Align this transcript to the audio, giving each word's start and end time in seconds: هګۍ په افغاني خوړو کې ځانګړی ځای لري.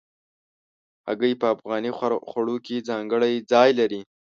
هګۍ 1.07 1.33
په 1.41 1.47
افغاني 1.55 1.91
خوړو 2.31 2.55
کې 2.65 2.85
ځانګړی 2.89 3.33
ځای 3.51 3.69
لري. 3.79 4.01